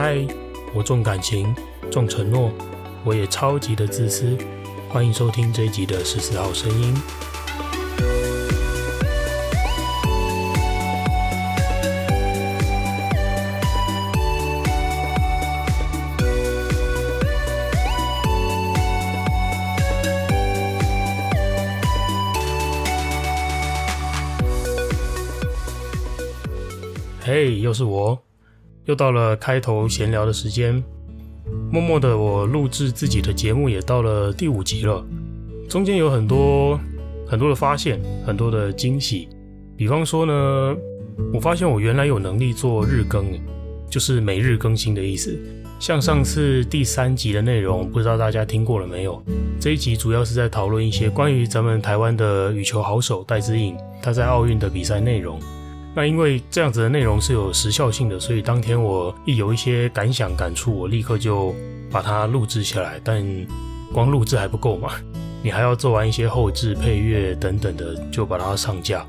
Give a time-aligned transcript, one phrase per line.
[0.00, 0.16] 嗨，
[0.72, 1.52] 我重感情，
[1.90, 2.52] 重承诺，
[3.04, 4.38] 我也超级的自私。
[4.88, 6.94] 欢迎收听这一集的十四号声音。
[27.20, 28.16] 嘿又是我。
[28.88, 30.82] 又到了开头闲聊的时间，
[31.70, 35.04] 默默的我录制自己的节目也到了第五集了，
[35.68, 36.80] 中间有很多
[37.26, 39.28] 很多的发现，很多的惊喜。
[39.76, 40.74] 比方说呢，
[41.34, 43.26] 我发现我原来有能力做日更，
[43.90, 45.38] 就是每日更新的意思。
[45.78, 49.22] 像上次第三集的内容，不知道大家听过了没有？
[49.60, 55.38] 这一集主要是在讨论一些关于咱们台湾的羽球好手戴资颖他在奥运的比赛内容。
[55.98, 61.52] 那因为这样子的内容是有时效性的，所以当天我一有一些感想感触，我立刻就
[61.90, 63.00] 把它录制下来。
[63.02, 63.20] 但
[63.92, 64.92] 光录制还不够嘛，
[65.42, 69.04] 你还要做完一些后制、配乐等等的，就把它上架。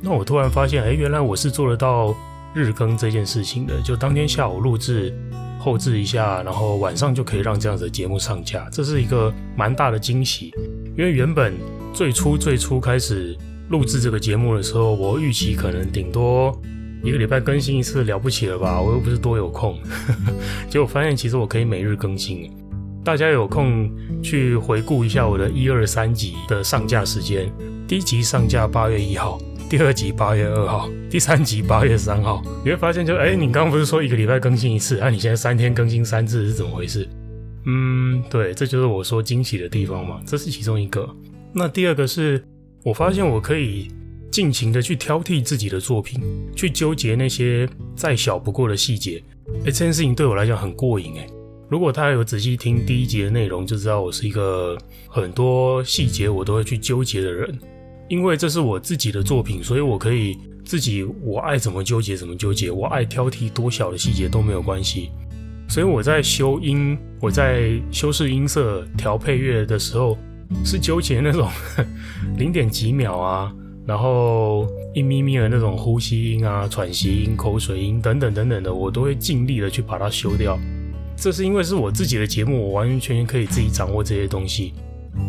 [0.00, 2.12] 那我突然发现，哎，原来我是做得到
[2.52, 3.80] 日更这件事情的。
[3.80, 5.16] 就当天下午录制、
[5.60, 10.52] 后制一下，然后晚上就可以让这样子的节目上架，这是一个蛮大的惊喜。
[10.98, 11.54] 因为原本
[11.94, 13.38] 最初最初开始。
[13.72, 16.54] 录制这个节目的时候，我预期可能顶多
[17.02, 18.78] 一个礼拜更新一次，了不起了吧？
[18.78, 19.80] 我又不是多有空，
[20.68, 22.50] 结果发现其实我可以每日更新。
[23.02, 23.90] 大家有空
[24.22, 27.50] 去回顾一下我的一二三集的上架时间，
[27.88, 32.42] 第一集上架八月一号，第二集八月二号，第三集八月三号。
[32.62, 34.98] 你会发现就，就哎，你刚不是说一个礼拜更新一次？
[34.98, 37.08] 啊，你现在三天更新三次是怎么回事？
[37.64, 41.08] 嗯，对，这就是我说惊喜的地方嘛，这是其中一个。
[41.54, 42.44] 那第二个是。
[42.84, 43.88] 我发现我可以
[44.30, 46.20] 尽情的去挑剔自己的作品，
[46.56, 49.22] 去纠结那些再小不过的细节。
[49.60, 51.26] 哎，这件事情对我来讲很过瘾哎。
[51.68, 54.76] 如果大家有仔细听第一集的内容，就知道我是一个
[55.08, 57.56] 很多细节我都会去纠结的人。
[58.08, 65.10] 因为这是我自己的作品，所以我可以自己我爱怎么纠结怎么纠结，我爱挑剔多小的细节都没有关系。
[65.68, 70.18] 所以我在修音，我在修饰音色、调配乐的时候。
[70.64, 71.48] 是纠结那种
[72.36, 73.52] 零点几秒啊，
[73.86, 80.58] 然后一咪咪的那种呼吸音啊、喘息音、口水音等等等等的，我都会尽力的去把它修掉。
[81.16, 84.72] 这是因为是我自己的节目，我完完全全可以自己掌握这些东西。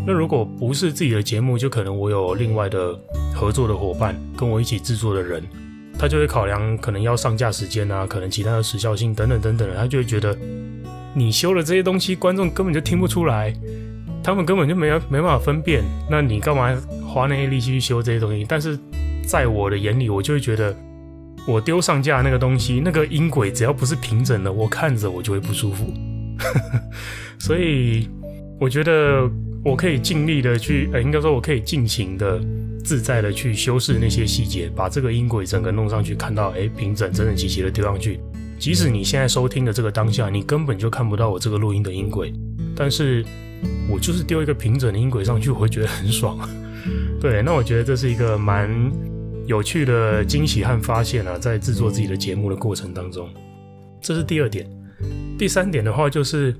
[0.08, 2.98] 那如果不是自己的节目，就可能我有另外的
[3.36, 5.44] 合作的伙伴跟我一起制作的人，
[6.00, 10.36] 他就会考量可能要上架时间啊，可能其他的时效性等等等等的，他就会觉得
[11.14, 13.54] 你修了这些东西，观众根本就听不出来。
[14.24, 16.74] 他们根本就没有没办法分辨，那你干嘛
[17.06, 18.46] 花那些力气去修这些东西？
[18.48, 18.80] 但是
[19.28, 20.74] 在我的眼里，我就会觉得，
[21.46, 25.94] 我丢上架那个东西，那个音轨只要不是平整的，我看着我就会不舒服。
[27.38, 28.08] 所以
[28.62, 29.30] 我觉得
[29.64, 32.40] 我可以尽力的去，呃，应该说我可以尽情的、
[32.84, 38.22] 自在的去修饰那些细节，把这个音轨整个弄上去，看到诶平整、整整齐齐的丢上去。
[38.58, 42.34] 即使你现在收听的这个当下，你根本就看不到我这个录音的音轨，
[42.74, 43.26] 但是。
[43.90, 46.38] 我就是丢一个平整的音轨上去，我会觉得很爽。
[47.20, 48.70] 对，那我觉得这是一个蛮
[49.46, 53.30] 有趣的惊喜和发现啊，在制作自己的节目的过程当中，
[54.02, 54.70] 这是第二点。
[55.38, 56.56] 第三点的话，就是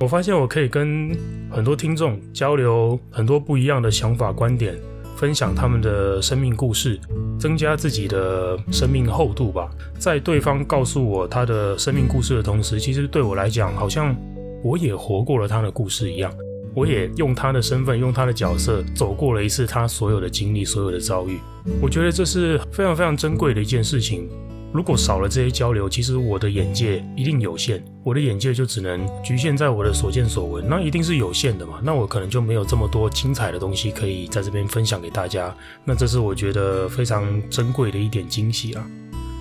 [0.00, 1.16] 我发现我可以跟
[1.50, 4.74] 很多听众交流很多不一样的想法、观点，
[5.16, 6.98] 分享他们的生命故事，
[7.38, 9.70] 增加自己的生命厚度吧。
[9.98, 14.14] 在对方告诉我他的生命故事的同时，其实对我来讲，好像
[14.62, 16.32] 我也活过了他的故事一样。
[16.74, 21.38] 我也用他的身份，用他的角色，走过了一次他所有的经历，所有的遭遇。
[21.82, 24.26] 我觉得这是非常非常珍贵的一件事情。
[24.72, 31.78] 如果少了这些交流，其实我的眼界一定有限，我的眼界就只能局限在我的所见所闻，那一定是有限的嘛。
[31.84, 35.54] 那我可能就没有这么多精彩的东西可以在这边分享给大家。
[35.84, 38.90] 那这是我觉得非常珍贵的一点惊喜啊。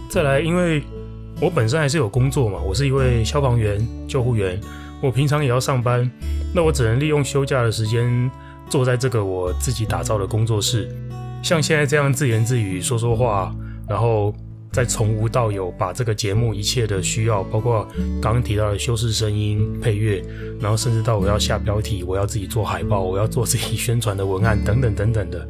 [0.09, 0.83] 再来，因为
[1.39, 4.59] 我本身还是有工作嘛，我是一位消防员、救护员。
[5.01, 6.09] 我平常也要上班，
[6.53, 8.30] 那我只能利用休假的时间
[8.69, 10.89] 坐在这个我自己打造的工作室，
[11.42, 13.53] 像现在这样自言自语说说话，
[13.89, 14.33] 然后
[14.71, 17.86] 再从无到有把这个节目一切的需要，包括
[18.21, 20.24] 刚刚提到的修饰声音、配乐，
[20.59, 25.47] 然后甚至到我要下标题、我要自己做海报、我要做自己宣传的文案等等等等的，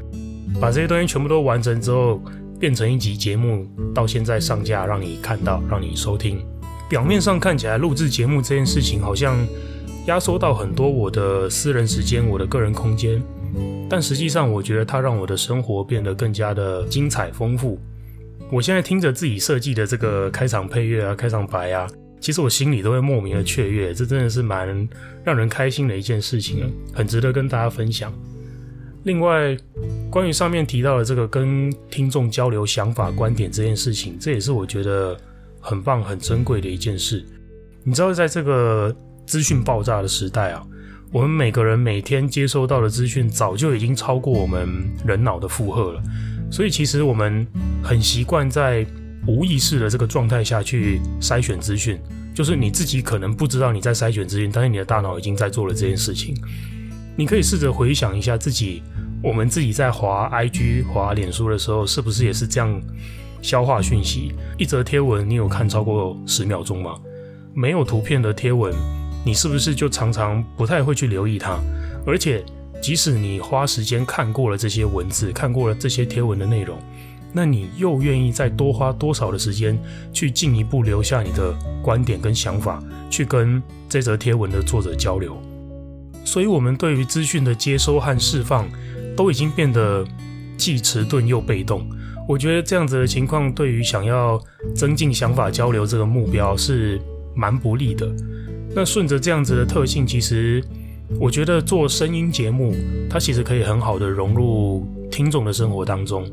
[0.59, 2.19] 把这些东西全部都完成之后，
[2.59, 6.41] 变成一集节目，到现在上架让你看到，让你收听。
[6.91, 9.47] 表面上看起来录制节目这件事情好像
[10.07, 13.23] 压缩到很多我的私人时间、我的个人空间，
[13.89, 17.79] 但实际上我觉得它让我的生活变得更加的精彩丰富。
[18.51, 21.87] 我现在听着自己设计的这个开场配乐啊、开场白啊，
[22.19, 24.67] 其实我心里都会莫名的雀跃，这真的是蛮
[25.23, 28.11] 让人开心的一件事情啊，很值得跟大家分享。
[29.03, 29.57] 另外，
[30.09, 35.17] 关于上面提到的这个跟听众交流想法、观点这件事情，这也是我觉得
[35.61, 37.23] 很棒、很珍贵的一件事。
[37.83, 38.93] 你知道，在这个
[39.25, 40.61] 资讯爆炸的时代啊，
[41.11, 44.67] 我们每个人每天接收到的资讯早就已经超过我们
[45.05, 46.03] 人脑的负荷了，
[46.51, 47.47] 所以其实我们
[47.83, 48.85] 很习惯在
[49.27, 51.99] 无意识的这个状态下去筛选资讯，
[52.33, 56.35] 就是你自己可能不知道你在筛选资讯，但是你的大脑已经在做了这件事情。
[57.15, 58.81] 你可以试着回想一下自己，
[59.21, 62.81] 我们自己在滑 IG、滑脸书的时候，是不是也是这样
[63.41, 64.33] 消化讯息？
[64.57, 66.95] 一则贴文，你有看超过十秒钟吗？
[67.53, 68.73] 没有图片的贴文，
[69.25, 71.59] 你是不是就常常不太会去留意它？
[72.05, 72.43] 而且，
[72.81, 76.77] 即使你花时间看过了这些文字，看过了这些贴文的内容，
[77.33, 79.77] 那你又愿意再多花多少的时间
[80.13, 81.53] 去进一步留下你的
[81.83, 85.37] 观点跟想法，去跟这则贴文的作者交流？
[86.23, 88.69] 所以，我们对于资讯的接收和释放，
[89.17, 90.05] 都已经变得
[90.55, 91.85] 既迟钝又被动。
[92.27, 94.41] 我觉得这样子的情况，对于想要
[94.73, 96.99] 增进想法交流这个目标是
[97.35, 98.09] 蛮不利的。
[98.73, 100.63] 那顺着这样子的特性，其实
[101.19, 102.73] 我觉得做声音节目，
[103.09, 106.25] 它其实可以很好的融入听众的生活当中。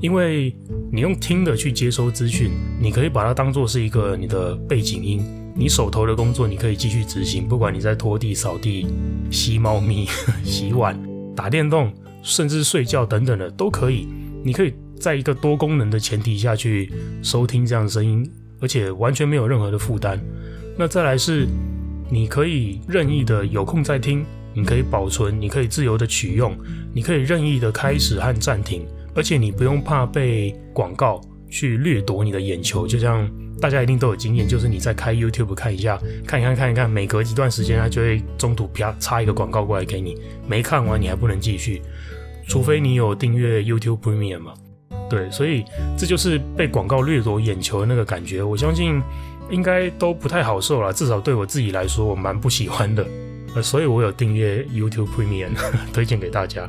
[0.00, 0.54] 因为
[0.92, 2.50] 你用听的去接收资讯，
[2.80, 5.22] 你可以把它当做是一个你的背景音，
[5.54, 8.86] 你手头的工作你可以继续执行，不管你在拖地、扫地、
[9.30, 10.06] 吸猫咪、
[10.44, 10.98] 洗碗、
[11.34, 11.92] 打电动，
[12.22, 14.08] 甚至睡觉等等的都可以。
[14.42, 16.92] 你可以在一个多功能的前提下去
[17.22, 18.30] 收听这样的声音，
[18.60, 20.20] 而且完全没有任何的负担。
[20.76, 21.46] 那再来是，
[22.10, 26.56] 你可以任意的有空再听，你可以保存，你可以自由的取用，
[26.92, 28.86] 你可以任意的开始和暂停。
[29.14, 33.30] 而且你不用怕被广告去掠夺你的眼球，就像
[33.60, 35.96] 大家一定都有经验，就是你在开 YouTube 看一下，
[36.26, 40.16] 看一看，看一看，每隔一段时间，它就会中途啪插一个广告过来给你，
[40.48, 41.80] 没看完你还不能继续，
[42.48, 44.54] 除非你有订阅 YouTube Premium 嘛。
[45.08, 45.64] 对，所以
[45.96, 49.00] 这就是被广告掠夺眼球的那个感觉，我相信
[49.50, 53.06] 应该都不太好受啦，至少对我自己来说，我蛮不喜欢的。
[53.54, 55.50] 呃，所以我有订阅 YouTube Premium，
[55.92, 56.68] 推荐给大家。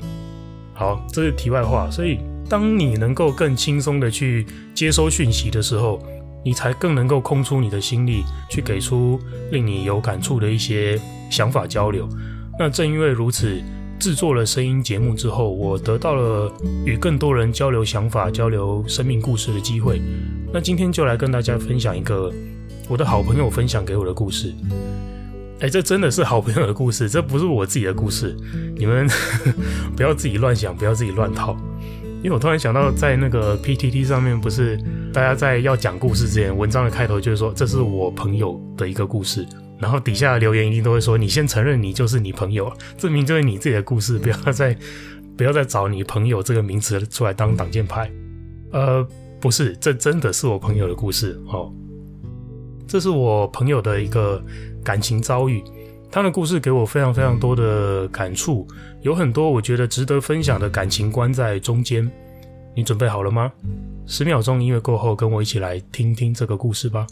[0.73, 2.19] 好，这是题外话，所以。
[2.47, 4.45] 当你能够更轻松的去
[4.75, 5.99] 接收讯息的时候，
[6.43, 9.19] 你才更能够空出你的心力，去给出
[9.49, 11.01] 令你有感触的一些
[11.31, 12.07] 想法交流。
[12.59, 13.59] 那正因为如此，
[14.05, 16.53] 制作了声音节目之后，我得到了
[16.85, 19.99] 与更多人交流想法、交流生命故事的机会。
[20.53, 22.31] 那今天就来跟大家分享一个
[22.87, 24.53] 我的好朋友分享给我的故事。
[25.59, 28.37] 哎，这真的是好朋友的故事，这不是我自己的故事，
[28.77, 29.07] 你们
[29.97, 31.57] 不要自己乱想，不要自己乱套。
[32.21, 34.79] 因为我突然想到，在那个 PTT 上面，不是
[35.11, 39.43] 大家在要讲故事之前，文章的开头就是说，这是我朋友的一个故事，
[39.79, 44.77] 然后底下的留言一定都会说，你先承认你就是你朋友，证明就是你自己的故事，不要再
[45.37, 48.09] 不要再找你朋友这个名词出来当挡箭牌。
[48.71, 49.05] 呃，
[49.39, 51.71] 不是，这真的是我朋友的故事哦，
[52.87, 54.41] 这是我朋友的一个
[54.83, 55.63] 感情遭遇。
[56.11, 58.65] 他的故事给我非常非常多的感触，
[59.01, 62.09] 有很多我觉得值得分享的感情观在中间。
[62.73, 63.51] 你准备好了吗？
[64.05, 67.05] 十秒钟音乐过后，跟我一起来听听这个故事吧。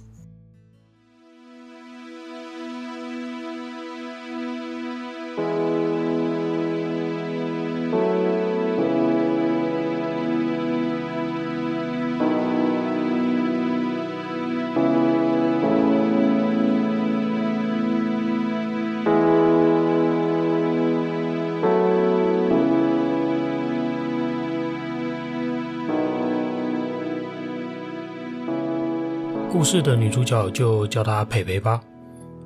[29.53, 31.79] 故事的女主角就叫她培培吧。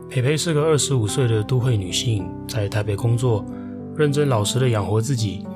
[0.09, 3.45] 培培是个二十五岁的都会女性，在台北工作，
[3.95, 5.47] 认真老实的养活自己。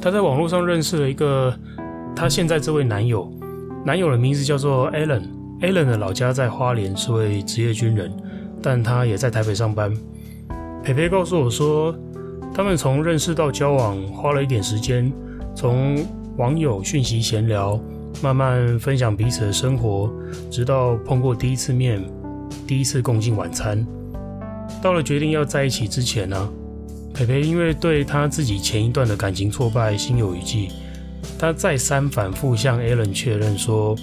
[0.00, 1.52] 她在网络上认识了一个
[2.14, 3.28] 她现在这位男友，
[3.84, 5.22] 男友的名字叫做 Alan。
[5.62, 8.12] Alan 的老家在花莲，是位职业军人，
[8.62, 9.92] 但他也在台北上班。
[10.84, 11.92] 培培告诉我说，
[12.54, 15.12] 他们从认识到交往花了一点时间，
[15.56, 17.80] 从网友讯息闲聊。
[18.22, 20.10] 慢慢分享彼此的生活，
[20.50, 22.02] 直到碰过第一次面，
[22.66, 23.86] 第一次共进晚餐。
[24.82, 26.48] 到了决定要在一起之前呢、啊，
[27.12, 30.70] 培培因为对他自己前一段的感情挫败心有余悸，
[31.38, 33.96] 他再三反复向 Alan 确认说，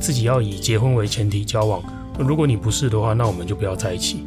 [0.00, 1.82] 自己要以结婚为前提交往。
[2.18, 4.24] 如果你不是的话，那我们就不要在一起。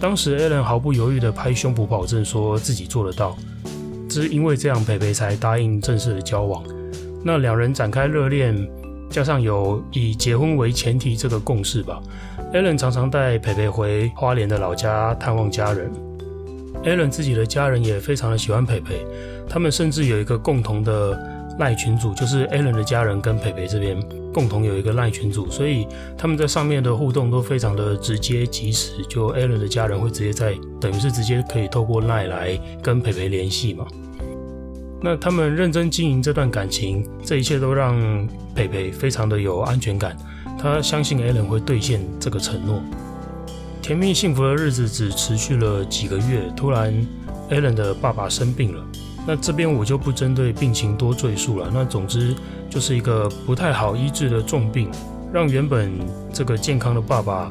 [0.00, 3.36] 当时 Alan 毫不犹豫地拍胸脯保证说自己做得到，
[4.08, 6.62] 只是因为这样，培培才答应正式的交往。
[7.22, 8.54] 那两人展开热恋，
[9.10, 12.00] 加上有以结婚为前提这个共识吧
[12.52, 15.90] Allen 常常带培培回花莲的老家探望家人。
[16.84, 19.04] Allen 自己的家人也非常的喜欢培培，
[19.48, 21.18] 他们甚至有一个共同的
[21.58, 24.00] 赖群组，就是 Allen 的家人跟培培这边
[24.32, 28.92] 共同有一个赖群组，所以他们在上面的互动都非常的直接及时。
[29.08, 33.84] 就 Allen 的家人会直接在，等于是直接可以透过赖来跟培培联系嘛。
[35.06, 37.96] 那他们认真经营这段感情，这一切都让
[38.56, 40.16] 培培非常的有安全感。
[40.58, 42.82] 他相信 Alan 会兑现这个承诺。
[43.80, 46.92] 甜蜜幸福的日子只持续了几个月，突然
[47.50, 48.84] Alan 的爸爸生病了。
[49.24, 51.70] 那这边我就不针对病情多赘述了。
[51.72, 52.34] 那总之
[52.68, 54.90] 就是一个不太好医治的重病，
[55.32, 55.92] 让原本
[56.32, 57.48] 这个健康的爸爸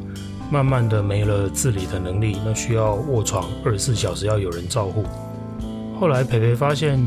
[0.52, 5.06] 慢慢的没了自理的能力，那需要卧床二十四小时要有人照顾。
[5.98, 7.00] 后来培培发现。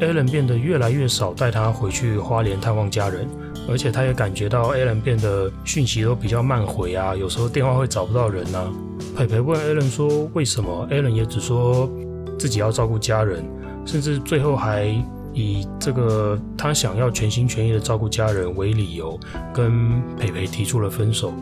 [0.00, 3.28] Allen 变得越来越少带他回去花莲探望家人，
[3.68, 8.70] 而且他也感觉到 Allen 变得讯息都比较慢回啊，有时候电话会找不到人啊。
[9.16, 11.88] 培培问 Allen 说为什么？”Allen 也只说
[12.36, 13.44] 自己要照顾家人，
[13.86, 14.84] 甚至最后还
[15.32, 19.18] 以这个他想要全心全意的照顾家人为理由，
[19.54, 21.32] 跟培培提出了分手。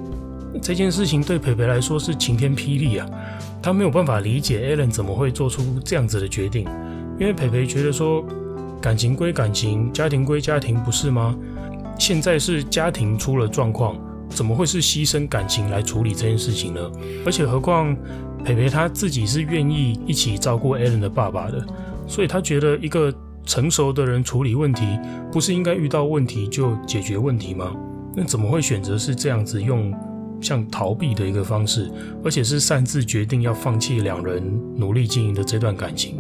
[0.61, 3.09] 这件事情对培培来说是晴天霹雳啊，
[3.63, 6.69] 他没有办法理解 Allen 怎么会做出这样子的决定，
[7.19, 8.23] 因为培培觉得说。
[8.83, 11.39] 感情归感情，家庭归家庭，不是吗？
[11.97, 13.97] 现在是家庭出了状况，
[14.29, 16.81] 怎么会是牺牲感情来处理这件事情呢？
[17.25, 17.97] 而且何况
[18.45, 21.65] 培培他自己是愿意一起照顾 Alan 的爸爸的，
[22.09, 23.15] 所以他觉得一个
[23.47, 24.99] 成熟的人处理问题，
[25.31, 27.73] 不是应该遇到问题就解决问题吗？
[28.17, 29.95] 那怎么会选择是这样子用
[30.41, 31.89] 像逃避的一个方式，
[32.25, 34.43] 而且是擅自决定要放弃两人
[34.77, 36.19] 努力经营的这段感情？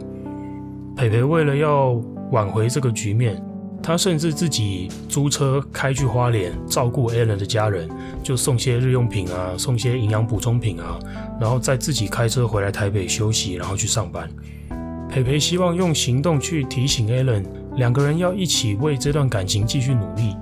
[0.94, 2.00] 培培为了要
[2.32, 3.40] 挽回这个局面，
[3.82, 7.86] 他甚至自己租车开去花莲照顾 Allen 的家人，
[8.22, 10.98] 就送些日用品啊，送些营养补充品啊，
[11.38, 14.28] 然后再自己开车回来台北休息，然后去上班。
[15.10, 17.44] 培培希望用行动去提醒 Allen，
[17.76, 20.34] 两个人要一起为这段感情继续努力。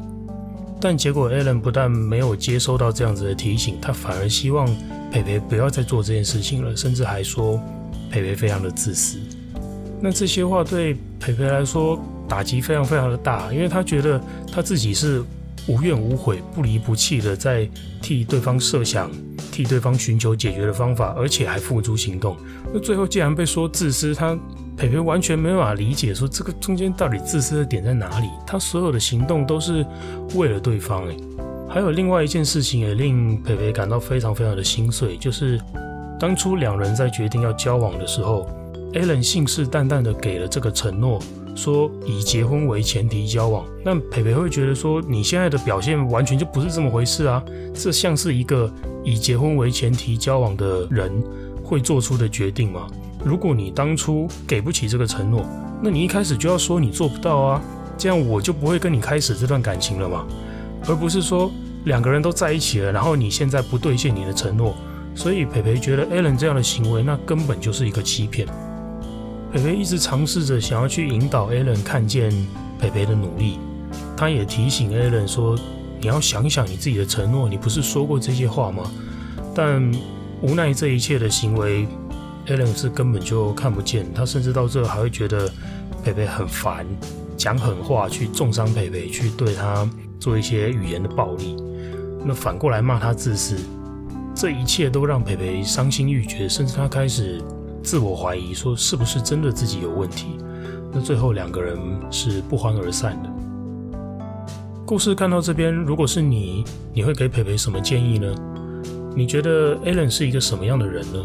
[0.80, 4.64] 但结果 Allen 不但没有接收到这样子的提醒，他反而希望
[5.10, 7.60] 培培不要再做这件事情了，甚至还说
[8.12, 9.18] 培培非常的自私。
[10.02, 15.22] 那这些话对培培来说打击非常非常的大，因为他觉得他自己是
[15.68, 17.68] 无怨无悔、不离不弃的在
[18.00, 19.10] 替对方设想、
[19.52, 22.34] 替对方寻求解决的方法，而且还付诸行动。
[22.72, 24.34] 那最后竟然被说自私，他
[24.76, 28.28] 培培完全没办法理解，说这个中间到底自私的点在哪里？
[28.46, 29.84] 他所有的行动都是
[30.34, 31.04] 为了对方。
[31.08, 31.16] 诶，
[31.68, 35.60] 还有另外一件事情也令培培感到非常非常的心碎，就是
[36.18, 38.48] 当初两人在决定要交往的时候。
[38.92, 41.20] Alan 信誓旦旦地给了这个承诺，
[41.54, 43.64] 说以结婚为前提交往。
[43.84, 47.42] 那培培会觉得说，你现在的表现完全就不是这么回事啊！
[47.72, 48.68] 这像是一个
[49.04, 51.22] 以结婚为前提交往的人
[51.62, 52.88] 会做出的决定吗？
[53.24, 55.46] 如果你当初给不起这个承诺，
[55.80, 57.62] 那你一开始就要说你做不到啊，
[57.96, 60.26] 这样我就不会跟你开始这段感情了嘛，
[60.88, 61.48] 而不是说
[61.84, 64.74] 两个人都在一起了，然后你现在不兑现你的承诺。
[65.14, 68.48] 所以培培觉得 Alan 这样的行为，那根本就是一个欺骗。
[69.52, 72.30] 培培一直尝试着想要去引导 Alan 看见
[72.78, 73.58] 培培的努力，
[74.16, 75.58] 他也提醒 Alan 说
[76.00, 78.88] ：“你要想想你自己的承诺，你不是说过这些话吗？”
[79.52, 79.92] 但
[80.40, 81.88] 无奈这一切的行为
[82.46, 84.06] ，Alan 是根本就看不见。
[84.14, 85.50] 他甚至到这还会觉得
[86.04, 86.86] 培培很烦，
[87.36, 89.88] 讲狠话去重伤培培，去对他
[90.20, 91.56] 做一些语言的暴力。
[92.24, 93.56] 那反过来骂他自私，
[94.32, 97.42] 这一切都让培培伤心欲绝，甚至他开始。
[97.82, 100.38] 自我怀疑，说是不是真的自己有问题？
[100.92, 101.78] 那最后两个人
[102.10, 103.30] 是不欢而散的。
[104.84, 108.34] 故事看到这边，如果是你，你会给培培什么建议呢？
[109.14, 111.22] 你觉得 Alan 是一个什么样的人呢？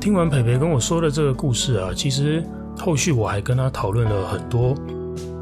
[0.00, 2.42] 听完培培跟我说的这个故事啊，其实
[2.78, 4.74] 后续我还跟他讨论了很多。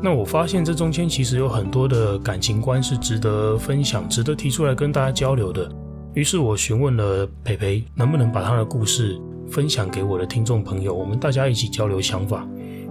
[0.02, 5.70] 那我发现这中间其实有很多的感情观是值得分享、值得提出来跟大家交流的。
[6.14, 9.18] 于是我询问了培培，能不能把他的故事。
[9.50, 12.48] 分享给我的听众朋友，我们大家一起交流想法。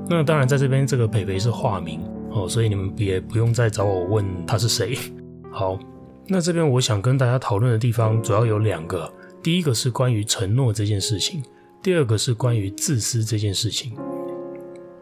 [0.09, 1.99] 那当然，在这边这个培培是化名
[2.31, 4.97] 哦，所以你们也不用再找我问他是谁。
[5.51, 5.77] 好，
[6.27, 9.11] 那这边我想跟大家讨论的地方主要有两个，
[9.43, 11.43] 第一个是关于承诺这件事情，
[11.83, 13.93] 第二个是关于自私这件事情。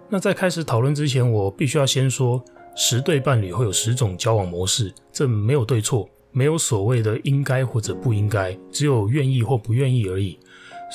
[0.10, 2.44] 那在开始讨论之前，我必须要先说，
[2.76, 10.40] 十对伴侣会有十种交往模式，这没有对错，没有所谓的应该或者不应该，只有愿意或不愿意而已。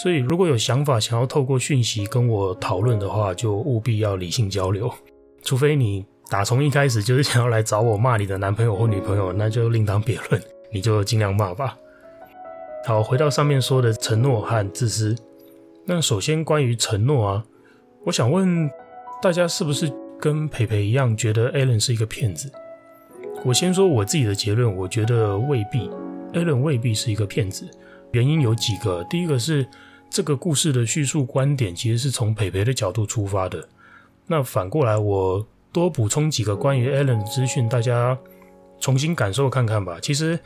[0.02, 4.90] 所以，如果有想法想要透过讯息跟我讨论的话，就务必要理性交流。
[5.44, 10.42] 除非你打从一开始就是想要来找我骂你的男朋友或女朋友，那就另当别论，
[10.72, 11.76] 你就尽量骂吧。
[12.86, 15.14] 好，回到上面说的承诺和自私。
[15.84, 17.44] 那首先关于承诺啊，
[18.06, 18.70] 我想问
[19.20, 22.50] 大家是不是跟培培一样觉得 Alan 是一个骗子？
[23.44, 25.90] 我先说我自己的结论，我觉得未必
[26.32, 27.68] ，Alan 未必是一个骗子。
[28.12, 29.66] 原因有几个，第一个是
[30.10, 33.66] 这个故事的叙述观点其实是从培培的角度出发的。
[34.26, 38.18] 那反过来，我多补充几个关于 Allen 的资讯，大家
[38.80, 39.98] 重新感受看看吧。
[40.02, 40.38] 其实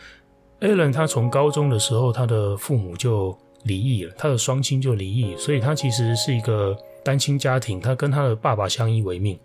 [0.60, 9.38] ，Allen 他从高中的时候，他的父母就离异了，他的双亲就离异，所以他其实是一个单亲家庭，他跟他的爸爸相依为命。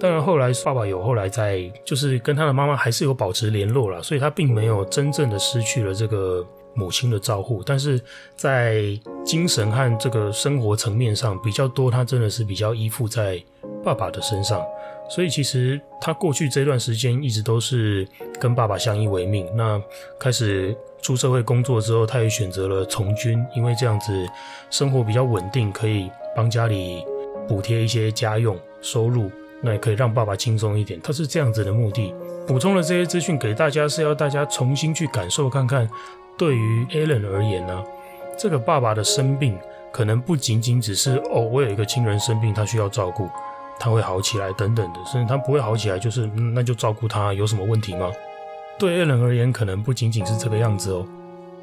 [0.00, 6.46] 当然后来爸爸有后来在，就是跟他的妈妈还是有保持联络了，所以他并没有真正的失去了这个。
[6.76, 8.00] 母亲的照顾，但是
[8.36, 13.42] 在精神和这个生活层面上比较多，他真的是比较依附在
[13.82, 14.62] 爸爸的身上，
[15.08, 18.06] 所以其实他过去这段时间一直都是
[18.38, 19.48] 跟爸爸相依为命。
[19.56, 19.80] 那
[20.20, 24.26] 开始出社会工作之后，他也选择了从军，因为这样子
[24.70, 27.02] 生活比较稳定，可以帮家里
[27.48, 29.30] 补贴一些家用收入，
[29.62, 31.00] 那也可以让爸爸轻松一点。
[31.00, 32.12] 他是这样子的目的。
[32.46, 35.88] 补充了这些资讯给大家，是要大家重新去感受看看。
[36.38, 37.82] 对于 Alan 而言呢，
[38.38, 39.58] 这个爸爸的生病
[39.92, 43.28] 可能不仅仅只是哦，我有一个亲人生病，他需要照顾，
[43.78, 48.10] 他会好起来等等的，甚至他不会好起来，就是、那就照顾他，有什么问题吗？
[48.78, 51.06] 对 Alan 而言，可能不仅仅是这个样子哦。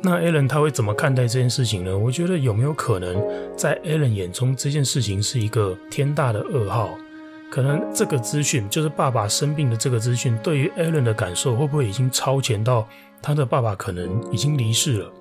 [0.02, 1.96] 那 Alan 他会怎么看待这件事情呢？
[1.96, 3.24] 我觉得有没有可能，
[3.56, 6.90] 在 Alan 眼中，这件事情是一个天大的噩耗？
[7.52, 12.88] 可能这个资讯，就是爸爸生病的这个资讯，对于 Alan 的感受，会不会已经超前到？
[13.24, 15.12] 他的爸爸可能已经离世了，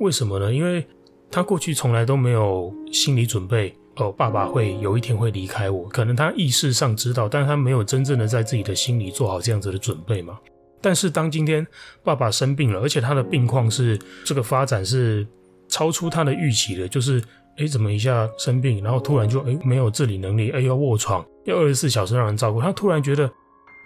[0.00, 0.52] 为什么呢？
[0.52, 0.84] 因为
[1.30, 5.88] 他过去从来都没有心理准备，哦，爸爸会有一天会离开我。
[5.88, 10.36] 可能他意识上知道，但是他没有真正的在自己的心里做好这样子的准备嘛。
[10.80, 11.64] 但是当今天
[12.02, 15.26] 爸爸生病了，而且他的病况是这个发展是
[15.68, 17.22] 超出他的预期的，就是
[17.56, 23.30] 诶，怎么一下生病，然后突然就诶没有自理能力，诶要卧床，要二十四小时让人照顾，他突然觉得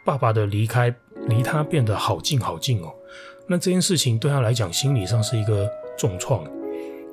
[0.06, 0.92] 爸爸的离开
[1.28, 2.92] 离他变得好近好近哦。
[3.48, 6.44] 那这件事情对他来讲，心理上是一个重创。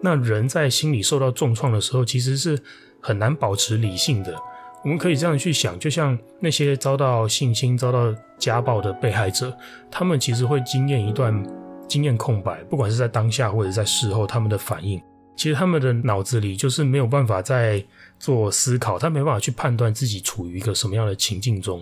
[0.01, 2.59] 那人在心理受到重创的时候，其实是
[3.01, 4.35] 很难保持理性的。
[4.83, 9.51] 我们可以这样去想，就像那些遭到性侵、遭到家暴的被害者，
[9.89, 11.43] 他们其实会经验一段
[11.87, 15.01] 经验空白，不管是在当下或者在事后，他们的反应，
[15.35, 17.83] 其实他们的脑子里就是没有办法再
[18.19, 21.81] 做思考，他没办法去判断自己处于一个什么样的情境中。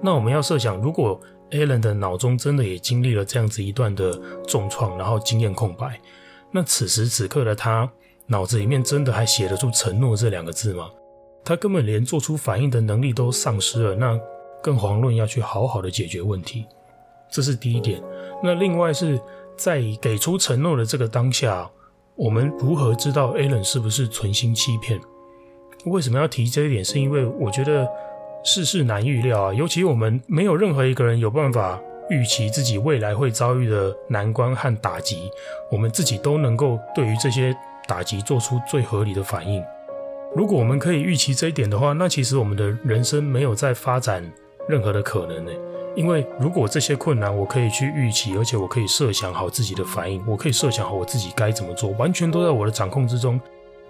[0.00, 4.12] 那我们要设想，如果 Alan 的脑中真的也经历了这样子一段的
[4.46, 5.98] 重创，然后经验空白。
[6.50, 7.90] 那此时此刻的他，
[8.26, 10.90] 脑子里面真的还写得出“承诺”这两个字吗？
[11.44, 14.18] 他根本连做出反应的能力都丧失了，那
[14.62, 16.66] 更遑论要去好好的解决问题。
[17.30, 18.02] 这是第一点。
[18.42, 19.20] 那另外是
[19.56, 21.70] 在给出承诺的这个当下，
[22.14, 25.00] 我们如何知道 Alan 是不是存心欺骗？
[25.86, 26.84] 为什么要提这一点？
[26.84, 27.88] 是因为我觉得。
[28.44, 35.30] 世事难预料啊，尤其我们没有任何一个人有办法预期自己未来会遭遇的难关和打击，
[35.70, 37.54] 我们自己都能够对于这些
[37.86, 39.62] 打击做出最合理的反应。
[40.34, 44.24] 如果我们可以预期这一点的话，那其实我们的人生没有再发展
[44.68, 45.50] 任何的可能呢。
[45.96, 53.40] 因为如果这些困难我可以去预期，而且我可以设想好自己的反应，我可以设想好我自己该怎么做，完全都在我的掌控之中。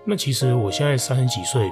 [0.05, 1.71] 那其实我现在三十几岁。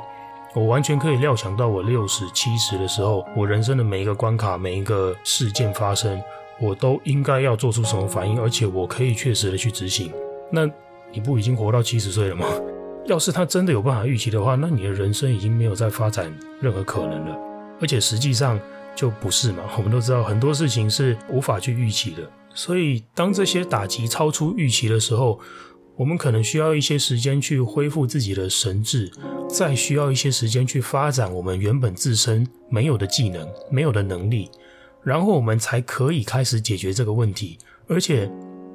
[0.57, 6.19] 我完全可以料想到，我六十、七十的时候，我人生的每一个关卡、每一个事件发生，
[6.59, 10.11] 我都应该要做出什么反应，而且我可以确实的去执行。
[10.51, 10.67] 那
[11.13, 12.47] 你不已经活到七十岁了吗？
[13.05, 17.37] 要是他真的有办法预期的话，那你的人生已经没有再发展任何可能了。
[17.79, 18.59] 而且实际上
[18.95, 19.63] 就不是嘛。
[19.77, 22.23] 我们都知道很多事情是无法去预期的，
[22.55, 25.39] 所以当这些打击超出预期的时候，
[25.97, 29.11] 我们可能需要一些时间去恢复自己的神智，
[29.49, 34.51] 再需要一些时间去发展我们原本自身没有的技能、没有的能力，
[35.03, 37.57] 然后我们才可以开始解决这个问题。
[37.89, 38.31] 而且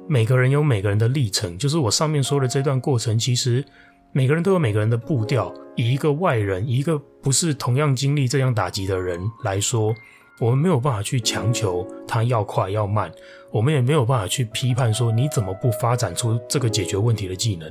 [0.08, 3.64] 每个人有每个人的历程，就是我上面说的这段过程，其实
[4.10, 5.54] 每个人都有每个人的步调。
[5.76, 9.94] 以一个外人，一个不是同样经历这样打击的人来说，
[10.40, 13.10] 我们没有办法去强求他要快要慢。
[13.52, 17.70] 我们也没有办法去批判说，你怎么不发展出这个解决问题的技能，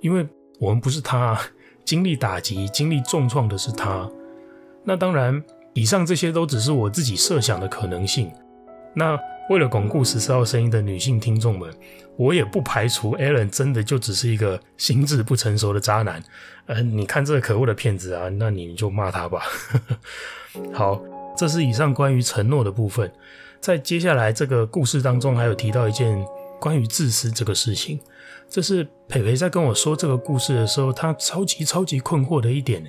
[0.00, 0.26] 因为
[0.58, 1.38] 我们不是他，
[1.84, 4.10] 经历打击、经历重创的是他。
[4.82, 8.32] 那当然，以上这些都只是我自己设想的可能性。
[8.94, 9.18] 那
[9.50, 11.70] 为了巩固十四号声音的女性听众们，
[12.16, 16.22] 我也不排除 Alan 真的就只是一个心智不成熟的渣男。
[16.64, 19.42] 呃，你看这个可恶的骗子啊，那你就骂他吧。
[20.72, 21.02] 好。
[21.36, 23.10] 这是以上关于承诺的部分。
[23.64, 26.22] 在接下来这个故事当中，还有提到一件
[26.60, 27.98] 关于自私这个事情。
[28.46, 32.86] 这是培培在跟我说这个故事的时候，他超级超级困惑的一点。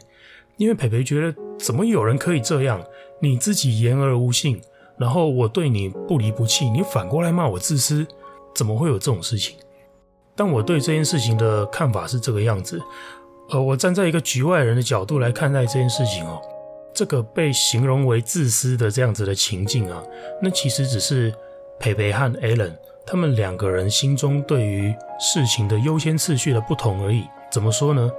[0.57, 2.83] 因为培培觉得，怎么有人可以这样？
[3.21, 4.59] 你自己言而无信，
[4.97, 8.05] 然后我对你不离不弃，你反过来骂我自私，
[8.53, 9.55] 怎么会有这种事情？
[10.35, 12.81] 但我对这件事情的看法是这个样子。
[13.49, 16.41] 呃，我站在一个局外人的角度来看待这件事情哦，
[16.95, 20.01] 这个被形容为自私的这样子的情境啊，
[20.41, 21.33] 那其实只是
[21.77, 22.71] 培培和 Alan
[23.05, 27.25] 他们两个人心中对于事情的优先次序的不同而已。
[27.51, 28.09] 怎么说呢？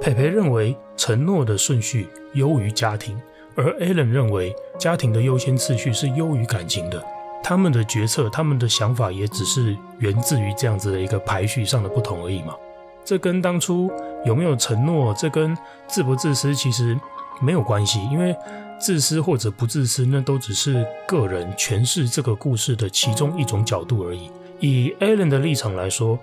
[0.00, 3.20] 培培认为承诺的顺序优于家庭，
[3.54, 7.04] 而 Alan 认为家庭的优先次序是优于感情的。
[7.44, 12.56] 他们的决策，他们的想法也只是源自于这样子的一个排序上的不同而已嘛。
[13.04, 13.90] 这跟当初
[14.24, 16.98] 有没有承诺，这跟自不自私其实
[17.40, 18.36] 没有关系，因为
[18.80, 24.30] 自私或者不自私，那都只是个人诠释这个故事的其中一种角度而已。
[24.60, 26.18] 以 Alan 的立场来说，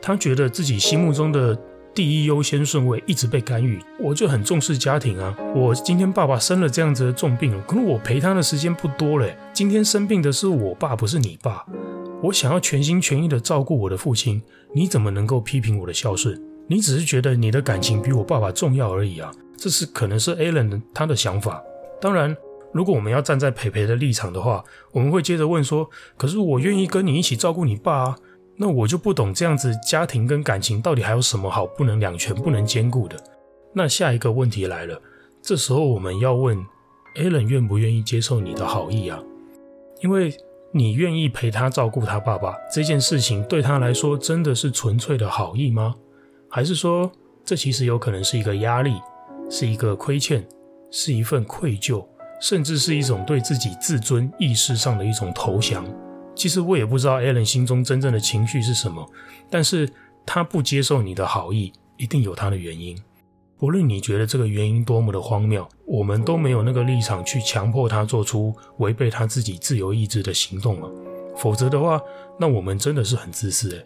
[0.00, 1.56] 他觉得自己心目中的
[1.94, 3.80] 第一优先顺位一直被干预。
[3.98, 9.28] 我就很重视家庭啊，我今天爸爸生了这样子的重病，可能我陪他的时间不多了。
[9.52, 11.64] 今天生病的是我爸，不是你爸。
[12.22, 14.42] 我想要全心全意的照顾我的父亲，
[14.74, 16.40] 你怎么能够批评我的孝顺？
[16.68, 19.30] 你只是觉得你的感情比我爸爸重要而已啊！
[19.56, 21.62] 这是可能是 Alan 他的想法。
[22.00, 22.36] 当然，
[22.72, 28.18] 如果我们要站在培培的立场的话，我们会接着问说：可是我愿意跟你一起照顾你爸啊，
[28.56, 33.16] 那我就不懂这样子家庭跟感情到底还有什么好不能两全不能兼顾的？
[33.72, 35.00] 那下一个问题来了，
[35.40, 36.58] 这时候我们要问
[37.16, 39.22] Alan 愿不愿意接受你的好意啊？
[40.00, 40.32] 因为。
[40.72, 45.94] 你愿意陪他照顾他爸爸这件事情，对他来说真的是纯粹的好意吗？
[46.50, 47.10] 还是说，
[47.46, 49.00] 这其实有可能是一个压力，
[49.48, 50.46] 是一个亏欠，
[50.90, 52.04] 是一份愧疚，
[52.40, 55.84] 甚至是一种对自己自尊意识上的一种投降？
[56.34, 59.08] 其实我也不知道 Allen 心中真正的情绪是什么，
[59.48, 59.88] 但是
[60.26, 62.96] 他不接受你的好意，一定有他的原因。
[63.58, 70.90] 不论你觉得这个原因多么的荒谬，我们都没有那个立场去强迫他做出违背他自己自由意志的行动了。
[71.38, 71.98] 否则的话，
[72.38, 73.82] 那我们真的是很自私诶。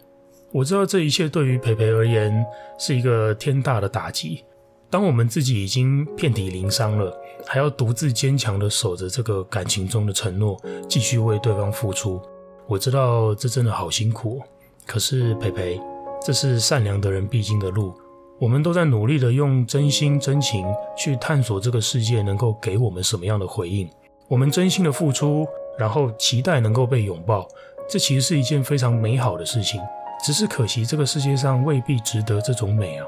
[0.51, 2.45] 我知道这一切对于培培而言
[2.77, 4.43] 是一个天大的打击。
[4.91, 12.21] 当我们自己已经遍体鳞伤了，还要独自坚强地守着这个感情中的承诺，继续为对方付出。
[12.67, 14.41] 我知道这真的好辛苦，
[14.85, 15.79] 可是培培，
[16.21, 17.93] 这是善良的人必经的路。
[18.37, 20.65] 我们都在努力的用真心真情
[20.97, 23.89] 去探索这个世界能够给我们什么样的回应。
[24.27, 27.47] 我们真心的付出，然后期待能够被拥抱，
[27.89, 29.79] 这其实是一件非常美好的事情。
[30.21, 33.07] 只是可惜这个世界上未必值得这种美啊，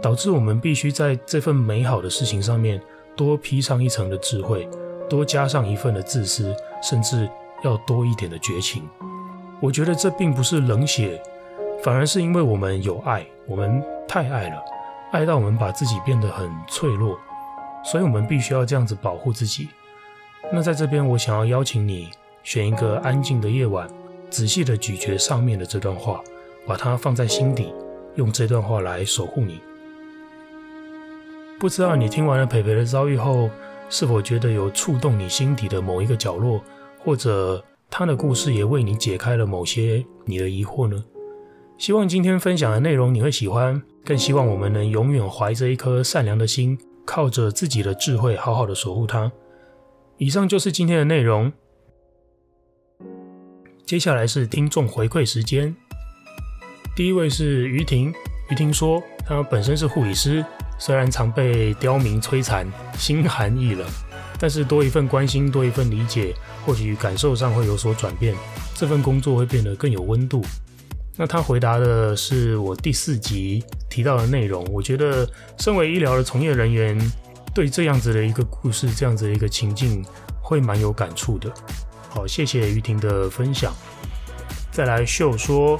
[0.00, 2.80] 导致我们必须在这份美好的事情上面
[3.16, 4.68] 多披上一层的智慧，
[5.08, 7.28] 多加上一份的自私，甚至
[7.62, 8.82] 要多一点的绝情。
[9.60, 11.20] 我觉得这并不是冷血，
[11.82, 13.82] 反而是因为我们有爱，我们。
[14.10, 14.64] 太爱了，
[15.12, 17.18] 爱到我们把自己变得很脆弱，
[17.84, 19.68] 所以我们必须要这样子保护自己。
[20.50, 22.08] 那在这边，我想要邀请你
[22.42, 23.86] 选一个安静的夜晚，
[24.30, 26.22] 仔细的咀嚼上面的这段话，
[26.66, 27.70] 把它放在心底，
[28.14, 29.60] 用这段话来守护你。
[31.58, 33.50] 不知道你听完了培培的遭遇后，
[33.90, 36.62] 是否觉得有触动你心底的某一个角落，
[37.00, 41.04] 或者他的故事也为你解开了某些你的疑惑呢？
[41.76, 49.32] 希望今天分享的内容你会喜欢，更希望我们能永远怀着一颗善良的心，靠着自己的智慧，好好的守护它。
[50.16, 51.52] 以上就是今天的内容。
[53.84, 55.74] 接下来是听众回馈时间。
[56.94, 58.12] 第一位是于婷，
[58.50, 60.44] 于婷说她本身是护理师，
[60.78, 63.86] 虽然常被刁民摧残，心寒意冷，
[64.38, 68.34] 但是多一份关心，多一份理解，或许感受上会有所转变，
[68.74, 70.42] 这份工作会变得更有温度。
[71.16, 74.64] 那他回答的是我第四集提到的内容。
[74.72, 76.96] 我觉得，身为医疗的从业人员，
[77.52, 80.04] 对这样子的一个故事，这样子的一个情境，
[80.40, 81.52] 会蛮有感触的。
[82.08, 83.74] 好，谢谢于婷的分享。
[84.70, 85.76] 再来秀说，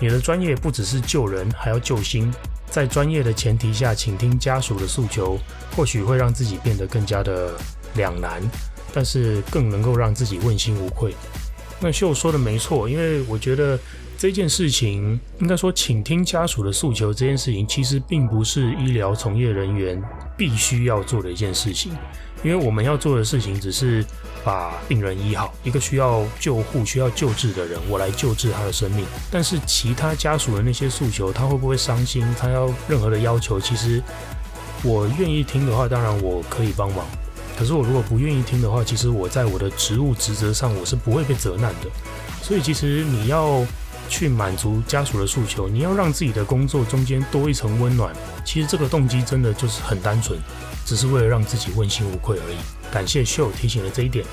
[0.00, 2.28] 你的专业不只是救人，还要救心。
[2.70, 5.38] 在专业的前提下，倾听家属的诉求，
[5.76, 7.52] 或许会让自己变得更加的
[7.94, 8.40] 两难，
[8.94, 11.14] 但是更能够让自己问心无愧。
[11.80, 13.78] 那秀说的没错，因为我觉得。
[14.20, 19.98] 这件事情应该说，倾听家属的诉求这件事情，其实并不是医疗从业人员
[20.36, 21.92] 必须要做的一件事情，
[22.42, 24.04] 因为我们要做的事情只是
[24.42, 29.04] 把病人医好，一个需要救护、需要救治的人，我来救治他的生命。
[29.30, 32.26] 但是其他家属的那些诉求，他会不会伤心？
[32.38, 34.02] 他要任何的要求，其实
[34.82, 37.04] 我愿意听的话，当然我可以帮忙。
[37.58, 41.90] 可是我如果不愿意听的话，其实我在我的职务职责上我是不会被责难的。
[42.40, 43.62] 所以其实你要
[44.08, 48.14] 去满足家属的诉求，你要让自己的工作中间多一层温暖，
[48.46, 50.38] 其实这个动机真的就是很单纯，
[50.90, 52.56] 只是为了让自己问心无愧而已。
[52.92, 54.26] 感谢秀提醒了这一点。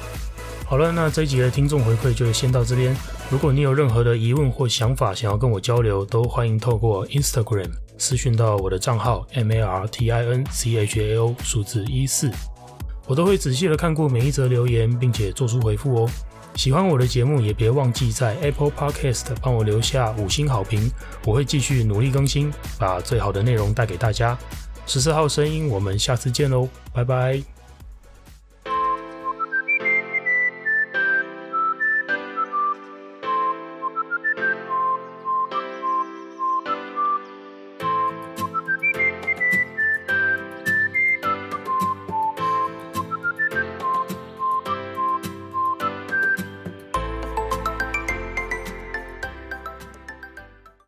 [0.66, 2.98] 好了，那这一集的听众回馈就先到这边。
[3.30, 12.32] 如果你有任何的疑问或想法想要跟我交流，都欢迎透过 Instagram 私讯到我的账号 M A R T I N C H A O 数字一四，
[13.06, 16.10] 我都会仔细的看过每一则留言，并且做出回复哦。
[16.56, 20.90] 喜欢我的节目，也别忘记在 Apple Podcast 帮我留下五星好评，
[21.24, 24.36] 我会继续努力更新，把最好的内容带给大家。
[24.88, 27.57] 十四号声音，我们下次见喽，拜拜。